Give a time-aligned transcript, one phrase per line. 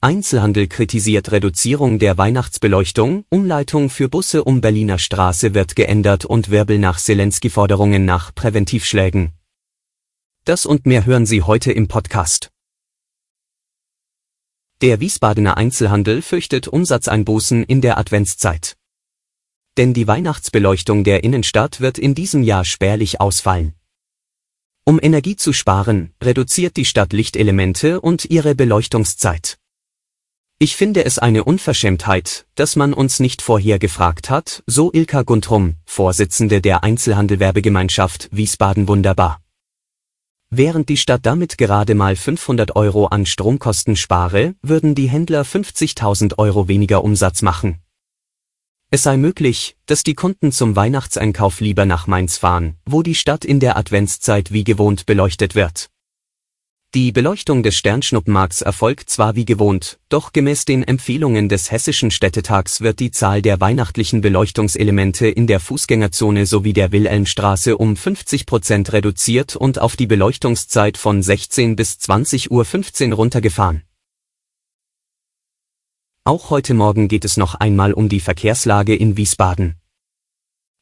[0.00, 6.78] Einzelhandel kritisiert Reduzierung der Weihnachtsbeleuchtung, Umleitung für Busse um Berliner Straße wird geändert und Wirbel
[6.78, 9.32] nach Zelensky-Forderungen nach Präventivschlägen.
[10.44, 12.52] Das und mehr hören Sie heute im Podcast.
[14.82, 18.76] Der Wiesbadener Einzelhandel fürchtet Umsatzeinbußen in der Adventszeit.
[19.76, 23.74] Denn die Weihnachtsbeleuchtung der Innenstadt wird in diesem Jahr spärlich ausfallen.
[24.84, 29.57] Um Energie zu sparen, reduziert die Stadt Lichtelemente und ihre Beleuchtungszeit.
[30.60, 35.76] Ich finde es eine Unverschämtheit, dass man uns nicht vorher gefragt hat, so Ilka Guntrum,
[35.84, 39.40] Vorsitzende der Einzelhandelwerbegemeinschaft Wiesbaden Wunderbar.
[40.50, 46.38] Während die Stadt damit gerade mal 500 Euro an Stromkosten spare, würden die Händler 50.000
[46.38, 47.78] Euro weniger Umsatz machen.
[48.90, 53.44] Es sei möglich, dass die Kunden zum Weihnachtseinkauf lieber nach Mainz fahren, wo die Stadt
[53.44, 55.88] in der Adventszeit wie gewohnt beleuchtet wird.
[56.94, 62.80] Die Beleuchtung des Sternschnuppenmarks erfolgt zwar wie gewohnt, doch gemäß den Empfehlungen des Hessischen Städtetags
[62.80, 68.90] wird die Zahl der weihnachtlichen Beleuchtungselemente in der Fußgängerzone sowie der Wilhelmstraße um 50 Prozent
[68.94, 73.82] reduziert und auf die Beleuchtungszeit von 16 bis 20 Uhr 15 runtergefahren.
[76.24, 79.76] Auch heute Morgen geht es noch einmal um die Verkehrslage in Wiesbaden.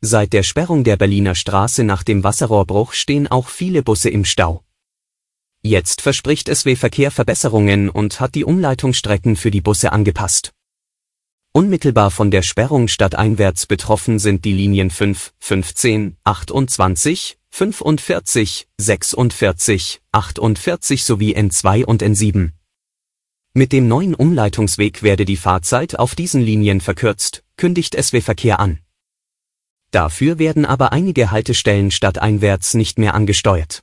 [0.00, 4.64] Seit der Sperrung der Berliner Straße nach dem Wasserrohrbruch stehen auch viele Busse im Stau.
[5.62, 10.52] Jetzt verspricht SW Verkehr Verbesserungen und hat die Umleitungsstrecken für die Busse angepasst.
[11.52, 21.04] Unmittelbar von der Sperrung stadteinwärts betroffen sind die Linien 5, 15, 28, 45, 46, 48
[21.04, 22.52] sowie N2 und N7.
[23.52, 28.78] Mit dem neuen Umleitungsweg werde die Fahrzeit auf diesen Linien verkürzt, kündigt SW Verkehr an.
[29.90, 33.82] Dafür werden aber einige Haltestellen stadteinwärts nicht mehr angesteuert.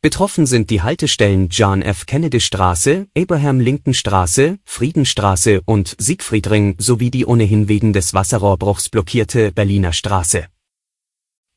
[0.00, 2.06] Betroffen sind die Haltestellen John F.
[2.06, 9.50] Kennedy Straße, Abraham Lincoln Straße, Friedenstraße und Siegfriedring sowie die ohnehin wegen des Wasserrohrbruchs blockierte
[9.50, 10.46] Berliner Straße.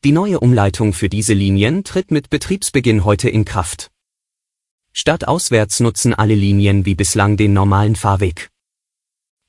[0.04, 3.92] Die neue Umleitung für diese Linien tritt mit Betriebsbeginn heute in Kraft.
[4.92, 8.50] Stadtauswärts nutzen alle Linien wie bislang den normalen Fahrweg.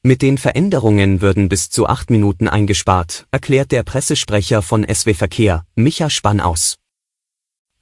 [0.02, 5.64] Mit den Veränderungen würden bis zu acht Minuten eingespart, erklärt der Pressesprecher von SW Verkehr,
[5.76, 6.81] Micha Spann aus.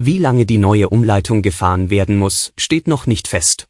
[0.03, 3.67] Wie lange die neue Umleitung gefahren werden muss, steht noch nicht fest.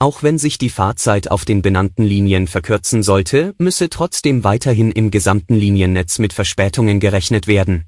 [0.00, 5.12] Auch wenn sich die Fahrzeit auf den benannten Linien verkürzen sollte, müsse trotzdem weiterhin im
[5.12, 7.84] gesamten Liniennetz mit Verspätungen gerechnet werden.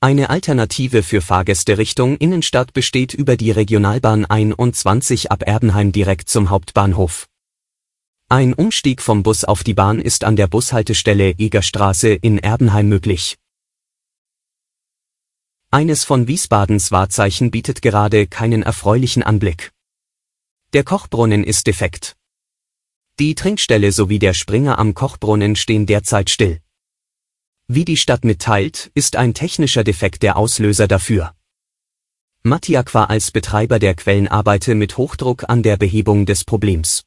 [0.00, 6.50] Eine Alternative für Fahrgäste Richtung Innenstadt besteht über die Regionalbahn 21 ab Erbenheim direkt zum
[6.50, 7.28] Hauptbahnhof.
[8.28, 13.36] Ein Umstieg vom Bus auf die Bahn ist an der Bushaltestelle Egerstraße in Erbenheim möglich.
[15.74, 19.72] Eines von Wiesbadens Wahrzeichen bietet gerade keinen erfreulichen Anblick.
[20.72, 22.14] Der Kochbrunnen ist defekt.
[23.18, 26.60] Die Trinkstelle sowie der Springer am Kochbrunnen stehen derzeit still.
[27.66, 31.34] Wie die Stadt mitteilt, ist ein technischer Defekt der Auslöser dafür.
[32.44, 37.02] Mattiaqua als Betreiber der Quellen arbeite mit Hochdruck an der Behebung des Problems.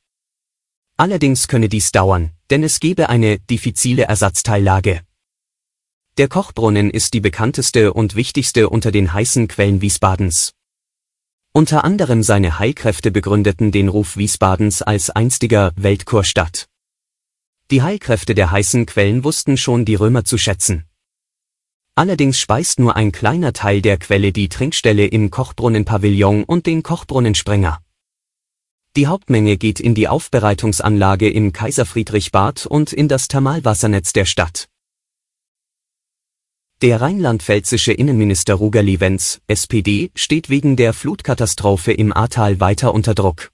[0.97, 5.06] Allerdings könne dies dauern, denn es gebe eine diffizile Ersatzteillage.
[6.17, 10.55] Der Kochbrunnen ist die bekannteste und wichtigste unter den heißen Quellen Wiesbadens.
[11.53, 16.69] Unter anderem seine Heilkräfte begründeten den Ruf Wiesbadens als einstiger Weltkurstadt.
[17.69, 20.85] Die Heilkräfte der heißen Quellen wussten schon die Römer zu schätzen.
[21.93, 27.79] Allerdings speist nur ein kleiner Teil der Quelle die Trinkstelle im Kochbrunnenpavillon und den Kochbrunnensprenger.
[28.95, 34.67] Die Hauptmenge geht in die Aufbereitungsanlage im Kaiserfriedrichbad und in das Thermalwassernetz der Stadt.
[36.83, 43.51] Der rheinland-pfälzische Innenminister Ruger Livenz, SPD, steht wegen der Flutkatastrophe im Ahrtal weiter unter Druck.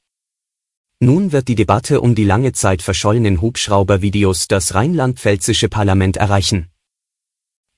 [1.00, 6.68] Nun wird die Debatte um die lange Zeit verschollenen Hubschraubervideos das rheinland-pfälzische Parlament erreichen.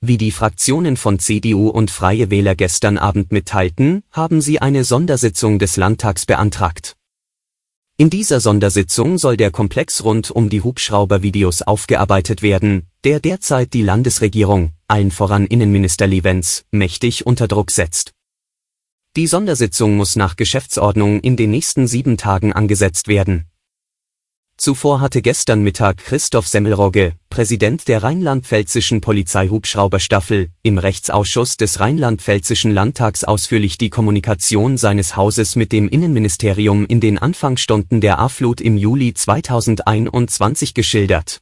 [0.01, 5.59] Wie die Fraktionen von CDU und Freie Wähler gestern Abend mitteilten, haben sie eine Sondersitzung
[5.59, 6.94] des Landtags beantragt.
[7.97, 13.83] In dieser Sondersitzung soll der Komplex rund um die Hubschraubervideos aufgearbeitet werden, der derzeit die
[13.83, 18.11] Landesregierung, allen voran Innenminister Livenz, mächtig unter Druck setzt.
[19.15, 23.45] Die Sondersitzung muss nach Geschäftsordnung in den nächsten sieben Tagen angesetzt werden.
[24.57, 33.25] Zuvor hatte gestern Mittag Christoph Semmelrogge, Präsident der rheinland-pfälzischen Polizeihubschrauberstaffel, im Rechtsausschuss des rheinland-pfälzischen Landtags
[33.25, 39.13] ausführlich die Kommunikation seines Hauses mit dem Innenministerium in den Anfangsstunden der A-Flut im Juli
[39.13, 41.41] 2021 geschildert.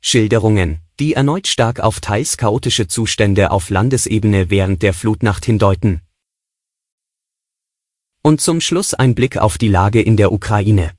[0.00, 6.00] Schilderungen, die erneut stark auf teils chaotische Zustände auf Landesebene während der Flutnacht hindeuten.
[8.22, 10.95] Und zum Schluss ein Blick auf die Lage in der Ukraine.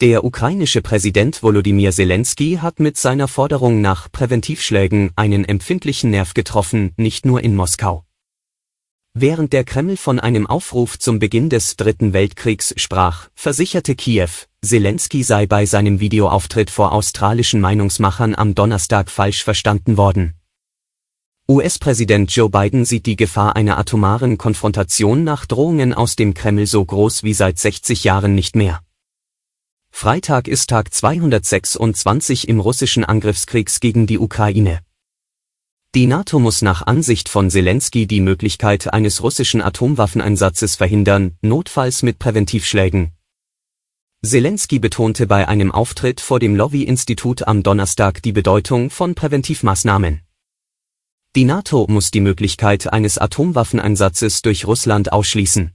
[0.00, 6.92] Der ukrainische Präsident Volodymyr Zelensky hat mit seiner Forderung nach Präventivschlägen einen empfindlichen Nerv getroffen,
[6.96, 8.04] nicht nur in Moskau.
[9.14, 14.28] Während der Kreml von einem Aufruf zum Beginn des Dritten Weltkriegs sprach, versicherte Kiew,
[14.64, 20.34] Zelensky sei bei seinem Videoauftritt vor australischen Meinungsmachern am Donnerstag falsch verstanden worden.
[21.50, 26.84] US-Präsident Joe Biden sieht die Gefahr einer atomaren Konfrontation nach Drohungen aus dem Kreml so
[26.84, 28.80] groß wie seit 60 Jahren nicht mehr.
[30.00, 34.78] Freitag ist Tag 226 im russischen Angriffskriegs gegen die Ukraine.
[35.96, 42.20] Die NATO muss nach Ansicht von Zelensky die Möglichkeit eines russischen Atomwaffeneinsatzes verhindern, notfalls mit
[42.20, 43.10] Präventivschlägen.
[44.24, 50.20] Zelensky betonte bei einem Auftritt vor dem Lobby-Institut am Donnerstag die Bedeutung von Präventivmaßnahmen.
[51.34, 55.72] Die NATO muss die Möglichkeit eines Atomwaffeneinsatzes durch Russland ausschließen.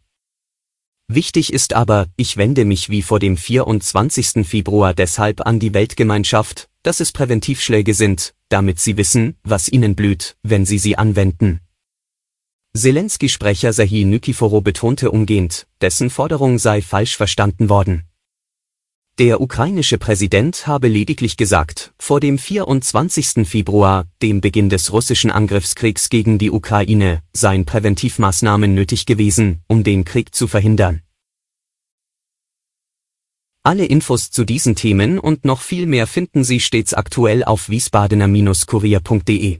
[1.08, 4.48] Wichtig ist aber, ich wende mich wie vor dem 24.
[4.48, 10.38] Februar deshalb an die Weltgemeinschaft, dass es Präventivschläge sind, damit sie wissen, was ihnen blüht,
[10.44, 11.60] wenn sie sie anwenden.
[12.76, 18.04] Zelensky-Sprecher Sahi Nikiforo betonte umgehend, dessen Forderung sei falsch verstanden worden.
[19.19, 23.48] Der ukrainische Präsident habe lediglich gesagt, vor dem 24.
[23.48, 30.04] Februar, dem Beginn des russischen Angriffskriegs gegen die Ukraine, seien Präventivmaßnahmen nötig gewesen, um den
[30.04, 31.04] Krieg zu verhindern.
[33.62, 39.59] Alle Infos zu diesen Themen und noch viel mehr finden Sie stets aktuell auf wiesbadener-kurier.de.